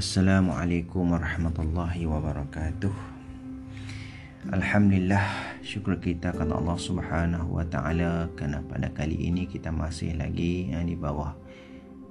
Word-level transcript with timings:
Assalamualaikum 0.00 1.12
warahmatullahi 1.12 2.08
wabarakatuh. 2.08 2.88
Alhamdulillah, 4.48 5.20
syukur 5.60 6.00
kita 6.00 6.32
kepada 6.32 6.56
Allah 6.56 6.80
Subhanahu 6.80 7.60
wa 7.60 7.68
taala 7.68 8.24
kerana 8.32 8.64
pada 8.64 8.88
kali 8.96 9.28
ini 9.28 9.44
kita 9.44 9.68
masih 9.68 10.16
lagi 10.16 10.72
di 10.72 10.96
bawah 10.96 11.36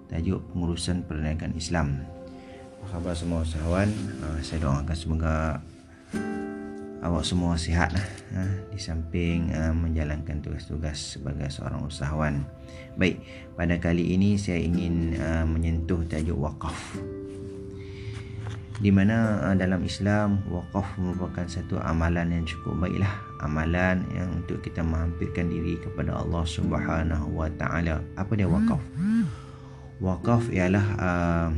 tajuk 0.05 0.38
pengurusan 0.54 1.02
perniagaan 1.10 1.57
Islam. 1.57 2.05
Apa 2.78 3.02
khabar 3.02 3.18
semua 3.18 3.41
usahawan? 3.41 3.89
Ah, 4.21 4.37
saya 4.46 4.69
doakan 4.69 4.93
semoga 4.93 5.57
awak 7.01 7.25
semua 7.25 7.57
sihat 7.57 7.89
ah, 8.37 8.54
di 8.69 8.78
samping 8.78 9.50
menjalankan 9.74 10.46
tugas-tugas 10.46 11.18
sebagai 11.18 11.50
seorang 11.50 11.82
usahawan. 11.89 12.46
Baik, 13.01 13.18
pada 13.57 13.82
kali 13.82 14.14
ini 14.14 14.37
saya 14.37 14.61
ingin 14.61 15.18
menyentuh 15.50 16.06
tajuk 16.06 16.37
wakaf 16.37 16.78
di 18.79 18.89
mana 18.89 19.43
uh, 19.43 19.56
dalam 19.56 19.83
Islam 19.83 20.39
wakaf 20.47 20.96
merupakan 20.96 21.43
satu 21.46 21.79
amalan 21.83 22.32
yang 22.32 22.43
cukup 22.47 22.88
baiklah. 22.88 23.11
Amalan 23.39 24.04
yang 24.15 24.32
untuk 24.36 24.60
kita 24.64 24.83
menghampirkan 24.83 25.47
diri 25.52 25.79
kepada 25.79 26.15
Allah 26.15 26.43
Subhanahu 26.43 27.36
wa 27.36 27.47
taala. 27.60 28.04
Apa 28.15 28.36
dia 28.36 28.47
wakaf 28.47 28.79
wakaf 30.00 30.47
ialah 30.50 30.86
uh, 30.96 31.50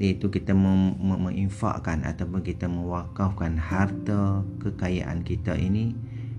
itu 0.00 0.30
kita 0.30 0.56
menginfakkan 0.56 2.06
ataupun 2.08 2.40
kita 2.40 2.70
mewakafkan 2.70 3.58
harta 3.58 4.40
kekayaan 4.62 5.20
kita 5.26 5.52
ini 5.58 5.92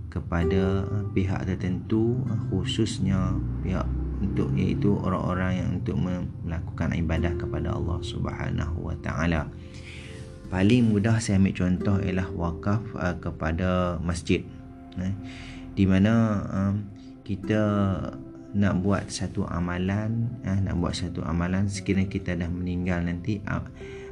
kepada 0.10 0.88
uh, 0.88 1.06
pihak 1.14 1.46
tertentu 1.46 2.26
khususnya 2.50 3.38
pihak 3.62 3.86
untuk 4.26 4.50
iaitu 4.58 4.98
orang-orang 4.98 5.52
yang 5.62 5.70
untuk 5.82 5.96
melakukan 6.44 6.98
ibadah 6.98 7.34
kepada 7.38 7.74
Allah 7.74 8.00
Subhanahu 8.02 8.78
wa 8.92 8.96
taala. 9.00 9.48
Paling 10.50 10.94
mudah 10.94 11.18
saya 11.18 11.42
ambil 11.42 11.58
contoh 11.58 11.98
ialah 12.02 12.30
wakaf 12.34 12.82
uh, 12.98 13.16
kepada 13.18 13.98
masjid. 14.02 14.46
Eh, 15.02 15.16
di 15.76 15.84
mana 15.90 16.46
um, 16.48 16.76
kita 17.26 17.62
nak 18.56 18.74
buat 18.80 19.12
satu 19.12 19.44
amalan, 19.50 20.32
eh, 20.48 20.60
nak 20.64 20.80
buat 20.80 20.96
satu 20.96 21.26
amalan 21.26 21.68
sekiranya 21.68 22.08
kita 22.08 22.38
dah 22.40 22.48
meninggal 22.48 23.04
nanti 23.04 23.44
uh, 23.44 23.66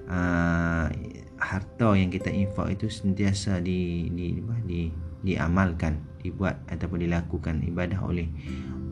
uh, 0.09 0.91
harta 1.39 1.89
yang 1.95 2.11
kita 2.11 2.27
infak 2.31 2.75
itu 2.75 2.91
sentiasa 2.91 3.63
di 3.63 4.11
di 4.11 4.41
di, 4.41 4.43
di 4.67 4.81
diamalkan, 5.23 6.03
dibuat 6.19 6.59
ataupun 6.67 7.07
dilakukan 7.07 7.63
ibadah 7.63 8.03
oleh 8.03 8.27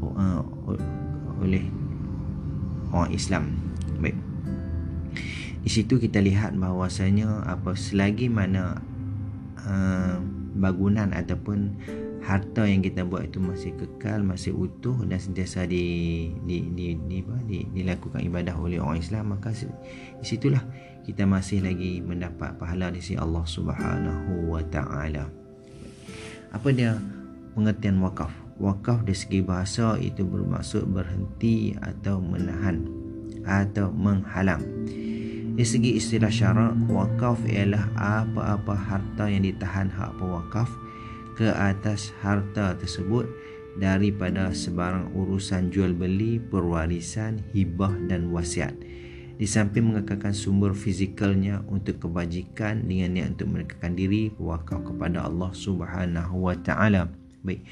uh, 0.01 0.41
oleh 1.41 1.63
orang 2.91 3.11
Islam. 3.13 3.43
Baik. 4.01 4.17
Di 5.61 5.69
situ 5.69 6.01
kita 6.01 6.17
lihat 6.17 6.57
bahawasanya 6.57 7.45
apa 7.45 7.77
selagi 7.77 8.33
mana 8.33 8.81
uh, 9.61 10.17
bangunan 10.57 11.13
ataupun 11.13 11.77
harta 12.21 12.69
yang 12.69 12.85
kita 12.85 13.01
buat 13.01 13.29
itu 13.29 13.41
masih 13.41 13.73
kekal, 13.77 14.21
masih 14.21 14.53
utuh 14.53 14.93
dan 15.05 15.17
sentiasa 15.17 15.65
di 15.65 16.29
di 16.45 16.65
di 16.73 16.97
di, 16.97 17.17
di, 17.25 17.37
di 17.49 17.57
dilakukan 17.81 18.21
ibadah 18.21 18.53
oleh 18.57 18.77
orang 18.77 19.01
Islam 19.01 19.33
maka 19.37 19.53
di 19.53 20.25
situlah 20.25 20.61
kita 21.01 21.25
masih 21.25 21.65
lagi 21.65 21.97
mendapat 22.01 22.61
pahala 22.61 22.93
di 22.93 23.01
sisi 23.01 23.17
Allah 23.17 23.41
Subhanahu 23.41 24.53
wa 24.53 24.61
taala. 24.69 25.25
Apa 26.53 26.69
dia 26.69 26.97
pengertian 27.57 27.97
wakaf? 28.05 28.29
Wakaf 28.61 29.01
dari 29.01 29.17
segi 29.17 29.39
bahasa 29.41 29.97
itu 29.97 30.21
bermaksud 30.21 30.85
berhenti 30.93 31.73
atau 31.81 32.21
menahan 32.21 32.85
atau 33.41 33.89
menghalang. 33.89 34.61
Dari 35.57 35.67
segi 35.67 35.97
istilah 35.97 36.31
syarak, 36.31 36.77
wakaf 36.87 37.41
ialah 37.49 37.83
apa-apa 37.97 38.77
harta 38.77 39.27
yang 39.27 39.43
ditahan 39.43 39.89
hak 39.89 40.15
pewakaf 40.15 40.69
ke 41.35 41.49
atas 41.51 42.13
harta 42.21 42.77
tersebut 42.77 43.27
daripada 43.75 44.53
sebarang 44.53 45.11
urusan 45.11 45.73
jual 45.73 45.91
beli, 45.91 46.39
perwarisan, 46.39 47.41
hibah 47.51 47.91
dan 48.07 48.31
wasiat. 48.31 48.77
Di 49.41 49.49
samping 49.49 49.89
mengekalkan 49.89 50.37
sumber 50.37 50.77
fizikalnya 50.77 51.65
untuk 51.65 51.97
kebajikan 51.97 52.85
dengan 52.85 53.17
niat 53.17 53.27
untuk 53.37 53.57
menekakkan 53.57 53.97
diri 53.97 54.29
wakaf 54.37 54.85
kepada 54.85 55.25
Allah 55.25 55.49
Subhanahu 55.49 56.45
wa 56.45 56.55
taala. 56.61 57.09
Baik 57.41 57.65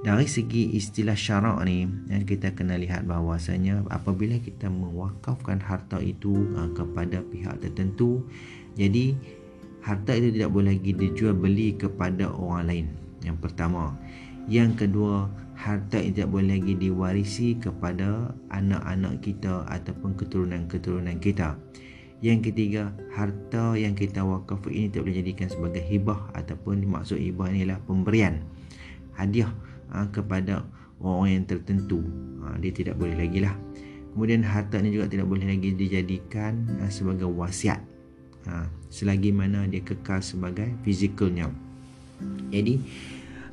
dari 0.00 0.24
segi 0.24 0.72
istilah 0.80 1.12
syarak 1.12 1.60
ni 1.68 1.84
ya, 2.08 2.24
kita 2.24 2.56
kena 2.56 2.80
lihat 2.80 3.04
bahawasanya 3.04 3.84
apabila 3.92 4.40
kita 4.40 4.72
mewakafkan 4.72 5.60
harta 5.60 6.00
itu 6.00 6.48
uh, 6.56 6.72
kepada 6.72 7.20
pihak 7.20 7.60
tertentu 7.60 8.24
jadi 8.80 9.12
harta 9.80 10.12
itu 10.16 10.32
tidak 10.36 10.50
boleh 10.52 10.76
lagi 10.76 10.92
dijual 10.92 11.36
beli 11.36 11.76
kepada 11.76 12.28
orang 12.32 12.64
lain. 12.68 12.86
Yang 13.24 13.38
pertama. 13.44 13.96
Yang 14.48 14.86
kedua 14.86 15.28
harta 15.56 16.00
itu 16.00 16.20
tidak 16.20 16.32
boleh 16.32 16.56
lagi 16.56 16.74
diwarisi 16.80 17.60
kepada 17.60 18.32
anak-anak 18.48 19.20
kita 19.20 19.68
ataupun 19.68 20.16
keturunan-keturunan 20.16 21.20
kita. 21.20 21.56
Yang 22.20 22.52
ketiga 22.52 22.92
harta 23.16 23.76
yang 23.76 23.96
kita 23.96 24.20
wakaf 24.20 24.60
ini 24.68 24.92
tidak 24.92 25.08
boleh 25.08 25.18
jadikan 25.24 25.48
sebagai 25.48 25.84
hibah 25.84 26.20
ataupun 26.36 26.84
maksud 26.84 27.16
hibah 27.16 27.48
inilah 27.48 27.80
pemberian 27.88 28.44
hadiah 29.16 29.52
ha, 29.90 30.08
kepada 30.08 30.64
orang 31.02 31.42
yang 31.42 31.44
tertentu. 31.46 32.02
Ha, 32.42 32.56
dia 32.58 32.72
tidak 32.72 32.96
boleh 32.96 33.14
lagi 33.14 33.42
lah. 33.42 33.54
Kemudian 34.10 34.42
harta 34.42 34.82
ini 34.82 34.90
juga 34.90 35.06
tidak 35.06 35.30
boleh 35.30 35.46
lagi 35.46 35.74
dijadikan 35.76 36.66
ha, 36.82 36.90
sebagai 36.90 37.30
wasiat. 37.30 37.82
Ha, 38.48 38.66
selagi 38.88 39.30
mana 39.30 39.68
dia 39.68 39.84
kekal 39.84 40.24
sebagai 40.24 40.72
fizikalnya 40.80 41.52
jadi 42.50 42.82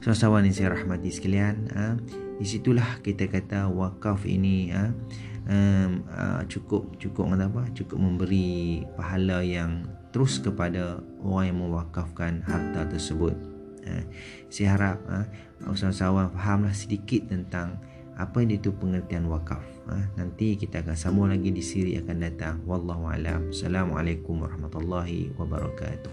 sahabat-sahabat 0.01 0.41
yang 0.49 0.55
saya 0.55 0.69
rahmati 0.73 1.09
sekalian 1.13 1.55
ha, 1.73 1.95
di 2.37 2.45
situlah 2.45 3.01
kita 3.01 3.29
kata 3.29 3.69
wakaf 3.69 4.25
ini 4.25 4.73
ha, 4.73 4.93
um, 5.49 6.05
uh, 6.09 6.41
cukup 6.49 6.97
cukup 7.01 7.33
apa? 7.33 7.65
Cukup 7.73 7.97
memberi 7.97 8.83
pahala 8.97 9.41
yang 9.41 9.85
terus 10.13 10.41
kepada 10.41 11.01
orang 11.21 11.53
yang 11.53 11.59
mewakafkan 11.61 12.41
harta 12.45 12.89
tersebut 12.89 13.33
Ha, 13.87 14.03
saya 14.51 14.67
harap 14.75 14.97
ha, 15.07 15.23
usahawan 15.71 16.27
fahamlah 16.35 16.75
sedikit 16.75 17.31
tentang 17.31 17.79
apa 18.19 18.43
yang 18.43 18.59
itu 18.59 18.75
pengertian 18.75 19.31
wakaf. 19.31 19.63
Ha, 19.87 20.19
nanti 20.19 20.59
kita 20.59 20.83
akan 20.83 20.97
sambung 20.99 21.31
lagi 21.31 21.49
di 21.55 21.63
siri 21.63 21.95
akan 21.95 22.17
datang. 22.19 22.55
Wallahu 22.67 23.07
alam. 23.07 23.49
Assalamualaikum 23.49 24.43
warahmatullahi 24.43 25.31
wabarakatuh. 25.39 26.11